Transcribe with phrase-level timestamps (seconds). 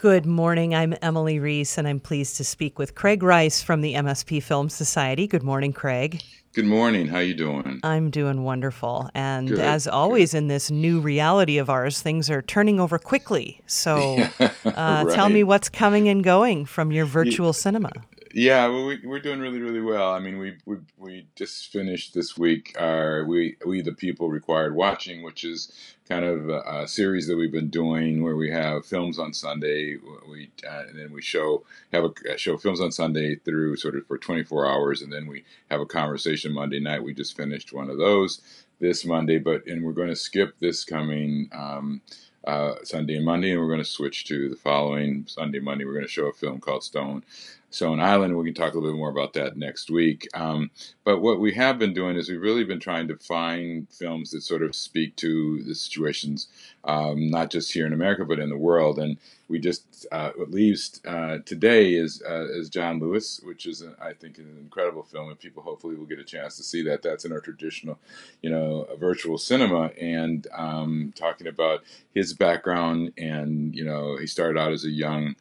[0.00, 0.76] Good morning.
[0.76, 4.68] I'm Emily Reese, and I'm pleased to speak with Craig Rice from the MSP Film
[4.68, 5.26] Society.
[5.26, 6.22] Good morning, Craig.
[6.52, 7.08] Good morning.
[7.08, 7.80] How are you doing?
[7.82, 9.10] I'm doing wonderful.
[9.12, 10.38] And good, as always good.
[10.38, 13.60] in this new reality of ours, things are turning over quickly.
[13.66, 15.06] So uh, right.
[15.10, 17.90] tell me what's coming and going from your virtual cinema.
[18.34, 20.12] Yeah, well, we, we're doing really, really well.
[20.12, 24.76] I mean, we we we just finished this week our we we the people required
[24.76, 25.72] watching, which is
[26.08, 29.96] kind of a, a series that we've been doing where we have films on Sunday,
[30.30, 34.06] we uh, and then we show have a show films on Sunday through sort of
[34.06, 37.02] for 24 hours, and then we have a conversation Monday night.
[37.02, 38.42] We just finished one of those
[38.80, 41.50] this Monday, but and we're going to skip this coming.
[41.52, 42.02] Um,
[42.46, 45.84] uh, Sunday and Monday, and we're going to switch to the following Sunday, Monday.
[45.84, 47.24] We're going to show a film called Stone
[47.70, 48.36] Stone Island.
[48.36, 50.26] We can talk a little bit more about that next week.
[50.34, 50.70] Um,
[51.04, 54.42] but what we have been doing is we've really been trying to find films that
[54.42, 56.48] sort of speak to the situations,
[56.84, 58.98] um, not just here in America, but in the world.
[58.98, 59.18] And
[59.48, 63.94] we just, uh, what leaves uh, today is, uh, is John Lewis, which is, a,
[64.00, 67.02] I think, an incredible film, and people hopefully will get a chance to see that.
[67.02, 67.98] That's in our traditional,
[68.42, 71.82] you know, virtual cinema, and um, talking about
[72.14, 73.12] his background.
[73.16, 75.36] And, you know, he started out as a young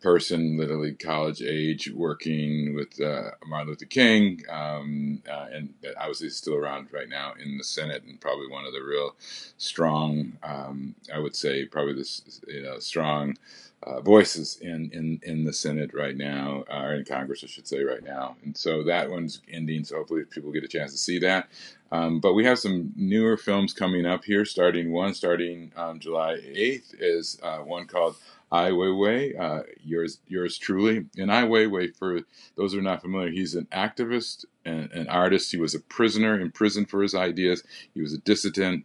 [0.00, 6.54] person, literally college age, working with uh, Martin Luther King, um, uh, and obviously still
[6.54, 9.16] around right now in the Senate, and probably one of the real
[9.56, 13.36] strong, um, I would say, probably this you know strong
[13.82, 17.82] uh, voices in, in in the Senate right now, or in Congress, I should say,
[17.82, 18.36] right now.
[18.44, 19.84] And so that one's ending.
[19.84, 21.48] So hopefully people get a chance to see that.
[21.90, 24.44] Um, but we have some newer films coming up here.
[24.44, 28.16] Starting one, starting um, July eighth, is uh, one called
[28.50, 31.06] Ai Weiwei, uh, yours, yours truly.
[31.16, 32.20] And Ai Weiwei, for
[32.56, 35.52] those who are not familiar, he's an activist and an artist.
[35.52, 37.62] He was a prisoner in prison for his ideas.
[37.94, 38.84] He was a dissident.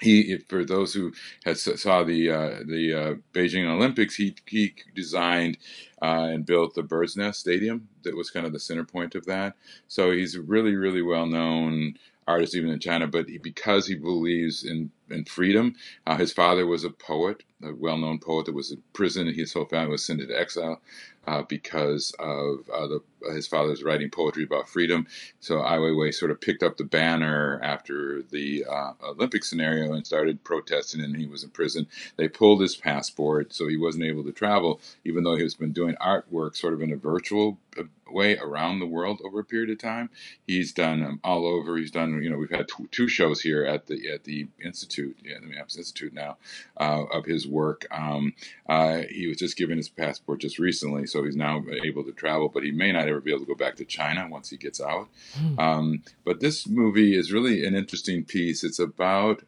[0.00, 1.12] He, for those who
[1.44, 5.58] had saw the uh, the uh, Beijing Olympics, he he designed
[6.00, 9.26] uh, and built the Bird's Nest Stadium that was kind of the center point of
[9.26, 9.54] that.
[9.88, 11.94] So he's really really well known
[12.28, 15.74] artist even in China, but he, because he believes in, in freedom,
[16.06, 19.32] uh, his father was a poet, a well-known poet that was in prison.
[19.32, 20.80] His whole family was sent into exile
[21.26, 23.02] uh, because of uh, the,
[23.32, 25.06] his father's writing poetry about freedom.
[25.40, 30.06] So Ai Weiwei sort of picked up the banner after the uh, Olympic scenario and
[30.06, 31.86] started protesting, and he was in prison.
[32.16, 35.72] They pulled his passport, so he wasn't able to travel, even though he has been
[35.72, 39.68] doing artwork sort of in a virtual uh, way around the world over a period
[39.68, 40.08] of time.
[40.46, 41.76] He's done um, all over.
[41.76, 44.97] He's done, you know, we've had two, two shows here at the at the institute,
[45.22, 46.36] yeah, the Maps Institute now,
[46.78, 47.86] uh, of his work.
[47.90, 48.34] Um,
[48.68, 52.48] uh, he was just given his passport just recently, so he's now able to travel,
[52.48, 54.80] but he may not ever be able to go back to China once he gets
[54.80, 55.08] out.
[55.38, 55.58] Mm.
[55.58, 58.64] Um, but this movie is really an interesting piece.
[58.64, 59.42] It's about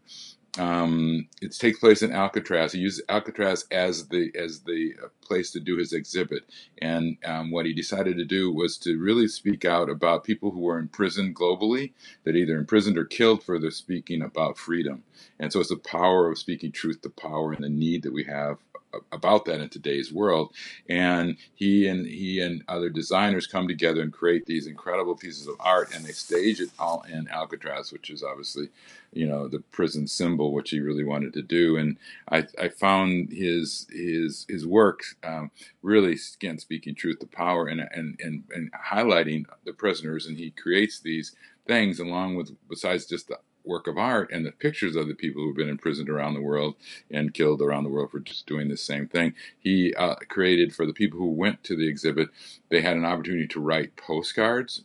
[0.58, 2.72] um, it takes place in Alcatraz.
[2.72, 6.44] He uses Alcatraz as the as the uh, place to do his exhibit,
[6.82, 10.60] and um, what he decided to do was to really speak out about people who
[10.60, 11.92] were imprisoned globally,
[12.24, 15.04] that either imprisoned or killed for their speaking about freedom.
[15.38, 18.25] And so it's the power of speaking truth to power and the need that we
[18.25, 18.58] have
[19.12, 20.53] about that in today's world.
[20.88, 25.56] And he and he and other designers come together and create these incredible pieces of
[25.60, 28.69] art, and they stage it all in Alcatraz, which is obviously,
[29.12, 31.76] you know, the prison symbol, which he really wanted to do.
[31.76, 31.97] And
[32.30, 35.50] I, I found his his his work um,
[35.82, 40.50] really again speaking truth to power and, and and and highlighting the prisoners, and he
[40.50, 41.34] creates these
[41.66, 45.43] things along with besides just the work of art and the pictures of the people
[45.43, 46.75] who've been imprisoned around the world
[47.10, 49.34] and killed around the world for just doing the same thing.
[49.59, 52.28] He uh, created for the people who went to the exhibit,
[52.69, 54.82] they had an opportunity to write postcards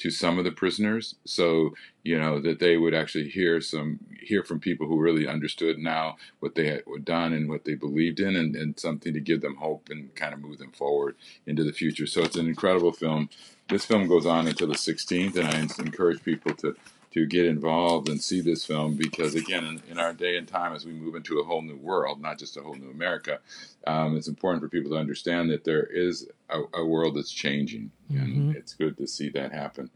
[0.00, 4.42] to some of the prisoners so you know that they would actually hear some hear
[4.42, 8.34] from people who really understood now what they had done and what they believed in
[8.34, 11.16] and, and something to give them hope and kind of move them forward
[11.46, 13.28] into the future so it's an incredible film
[13.68, 16.74] this film goes on until the 16th and i encourage people to
[17.12, 20.72] to get involved and see this film because, again, in, in, our day and time,
[20.72, 23.40] as we move into a whole new world, not just a whole new America,
[23.86, 27.90] um, it's important for people to understand that there is a, a world that's changing,
[28.10, 28.22] mm-hmm.
[28.22, 29.90] and it's good to see that happen.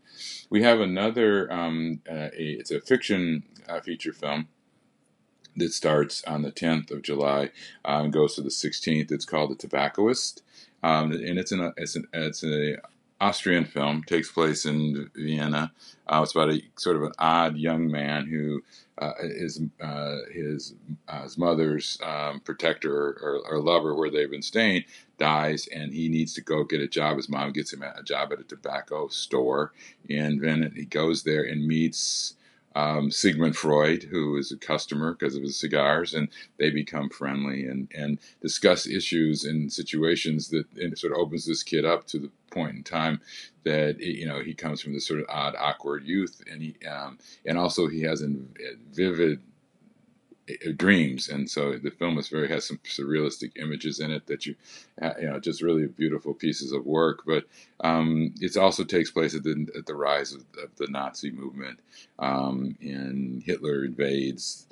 [0.50, 4.48] We have another, um, uh, a, it's a fiction uh, feature film
[5.56, 7.44] that starts on the 10th of July
[7.84, 9.12] uh, and goes to the 16th.
[9.12, 10.42] It's called The Tobacconist.
[10.82, 12.76] Um, and it's an it's an it's a
[13.24, 15.72] Austrian film takes place in Vienna.
[16.06, 18.62] Uh, it's about a sort of an odd young man who
[18.98, 20.74] uh, is uh, his
[21.08, 24.84] uh, his mother's um, protector or, or, lover, where they've been staying,
[25.18, 27.16] dies, and he needs to go get a job.
[27.16, 29.72] His mom gets him a job at a tobacco store,
[30.10, 32.34] and then he goes there and meets
[32.74, 36.28] um, Sigmund Freud, who is a customer because of his cigars, and
[36.58, 41.62] they become friendly and, and discuss issues and situations that and sort of opens this
[41.62, 43.20] kid up to the point in time
[43.64, 47.18] that you know he comes from this sort of odd, awkward youth, and he um,
[47.46, 48.32] and also he has a
[48.92, 49.40] vivid
[50.76, 51.28] dreams.
[51.28, 54.54] And so the film is very has some surrealistic images in it that you
[55.20, 57.22] you know just really beautiful pieces of work.
[57.26, 57.44] But
[57.80, 61.80] um, it also takes place at the, at the rise of, of the nazi movement
[62.18, 64.66] um, and hitler invades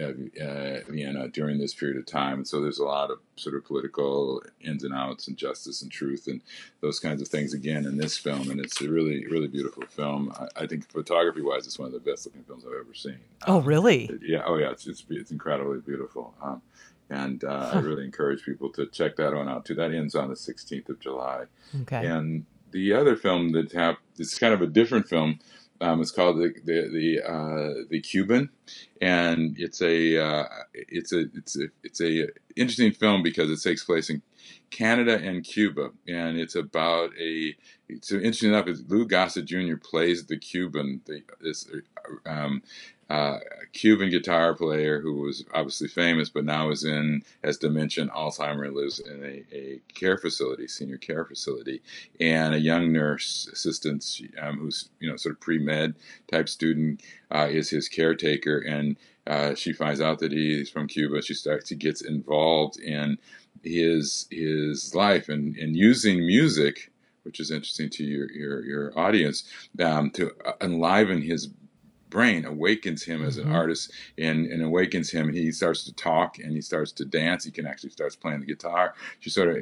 [0.00, 2.38] uh, Vienna during this period of time.
[2.38, 5.90] And so there's a lot of sort of political ins and outs and justice and
[5.90, 6.40] truth and
[6.80, 8.50] those kinds of things again in this film.
[8.50, 10.32] And it's a really, really beautiful film.
[10.38, 13.18] I, I think photography wise, it's one of the best looking films I've ever seen.
[13.46, 14.08] Oh, really?
[14.08, 14.42] Um, yeah.
[14.44, 14.70] Oh, yeah.
[14.70, 16.34] It's, it's, it's incredibly beautiful.
[16.42, 16.62] Um,
[17.10, 17.70] and uh.
[17.74, 19.74] I really encourage people to check that one out too.
[19.74, 21.44] That ends on the 16th of July.
[21.82, 22.06] Okay.
[22.06, 25.38] And the other film that have, it's kind of a different film
[25.84, 28.48] um, it's called the the the, uh, the Cuban,
[29.02, 33.84] and it's a uh, it's a it's a it's a interesting film because it takes
[33.84, 34.22] place in
[34.70, 37.54] Canada and Cuba, and it's about a.
[38.00, 39.76] So interesting enough, is Lou Gossett Jr.
[39.76, 41.68] plays the Cuban, the, this
[42.24, 42.62] um,
[43.10, 43.38] uh,
[43.72, 49.00] Cuban guitar player who was obviously famous, but now is in, has dementia, Alzheimer, lives
[49.00, 51.82] in a, a, care facility, senior care facility,
[52.20, 54.04] and a young nurse assistant
[54.40, 55.94] um, who's you know sort of pre med
[56.30, 58.96] type student uh, is his caretaker, and
[59.26, 61.20] uh, she finds out that he's from Cuba.
[61.20, 63.18] She starts, he gets involved in
[63.62, 66.90] his his life and, and using music
[67.24, 69.44] which is interesting to your your, your audience,
[69.80, 71.48] um, to uh, enliven his
[72.14, 73.56] brain awakens him as an mm-hmm.
[73.56, 75.26] artist and, and awakens him.
[75.26, 77.44] And he starts to talk and he starts to dance.
[77.44, 78.94] He can actually starts playing the guitar.
[79.18, 79.56] She sort of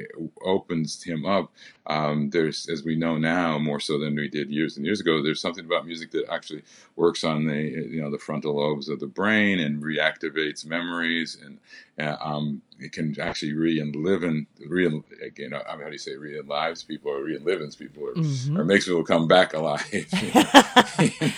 [0.45, 1.51] opens him up.
[1.87, 5.21] Um, there's as we know now more so than we did years and years ago
[5.21, 6.61] there's something about music that actually
[6.95, 11.57] works on the you know the frontal lobes of the brain and reactivates memories and
[11.99, 14.85] uh, um, it can actually re-live in re
[15.23, 15.53] again.
[15.53, 18.59] I mean, how do you say re-lives people or re-livens people or, mm-hmm.
[18.59, 19.87] or makes people come back alive?
[19.93, 20.05] you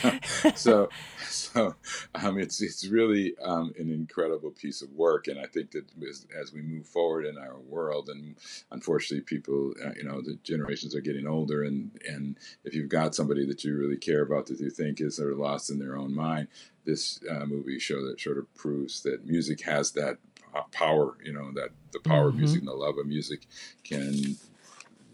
[0.04, 0.19] know?
[0.56, 0.90] So,
[1.28, 1.75] so
[2.16, 6.25] um, it's it's really um, an incredible piece of work, and I think that as,
[6.40, 8.36] as, we move forward in our world, and
[8.72, 13.16] unfortunately, people, uh, you know, the generations are getting older, and and if you've got
[13.16, 15.98] somebody that you really care about that you think is sort of lost in their
[15.98, 16.48] own mind,
[16.86, 20.18] this uh, movie show that sort of proves that music has that
[20.72, 22.30] power, you know, that the power mm-hmm.
[22.30, 23.48] of music and the love of music
[23.84, 24.38] can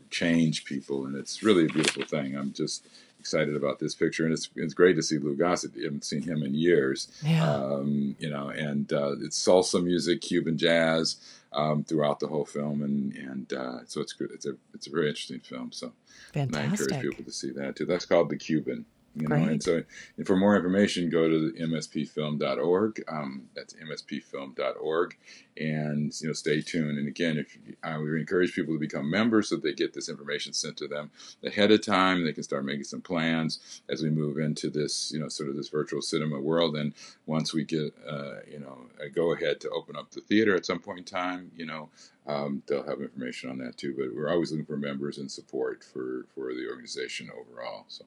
[0.10, 1.06] change people.
[1.06, 2.36] And it's really a beautiful thing.
[2.36, 2.88] I'm just
[3.20, 4.26] excited about this picture.
[4.26, 5.72] And it's, it's great to see Lou Gossett.
[5.78, 7.50] I haven't seen him in years, yeah.
[7.50, 11.18] um, you know, and uh, it's salsa music, Cuban jazz.
[11.54, 15.10] Um, throughout the whole film, and and uh, so it's it's a it's a very
[15.10, 15.74] interesting film.
[15.74, 15.92] So
[16.32, 16.62] Fantastic.
[16.62, 17.86] I encourage people to see that too.
[17.86, 18.86] That's called The Cuban.
[19.14, 19.84] You know, and so
[20.16, 23.04] and for more information, go to mspfilm.org.
[23.10, 25.18] Um, that's mspfilm.org,
[25.58, 26.98] and you know, stay tuned.
[26.98, 30.54] And again, if uh, we encourage people to become members so they get this information
[30.54, 31.12] sent to them
[31.44, 35.20] ahead of time, they can start making some plans as we move into this, you
[35.20, 36.78] know, sort of this virtual cinema world.
[36.78, 36.94] And
[37.26, 40.66] once we get, uh, you know, a go ahead to open up the theater at
[40.66, 41.90] some point in time, you know,
[42.28, 43.94] um, they'll have information on that too.
[43.98, 47.84] But we're always looking for members and support for for the organization overall.
[47.90, 48.06] So.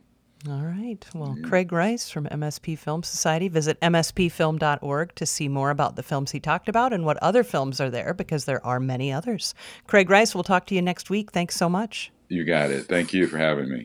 [0.49, 1.05] All right.
[1.15, 1.49] Well, yeah.
[1.49, 3.49] Craig Rice from MSP Film Society.
[3.49, 7.81] Visit mspfilm.org to see more about the films he talked about and what other films
[7.81, 9.55] are there because there are many others.
[9.87, 11.33] Craig Rice, we'll talk to you next week.
[11.33, 12.13] Thanks so much.
[12.29, 12.87] You got it.
[12.87, 13.83] Thank you for having me.